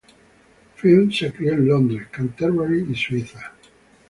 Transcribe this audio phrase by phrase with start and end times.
[0.77, 3.53] Field se crio en Londres, Canterbury y Suiza.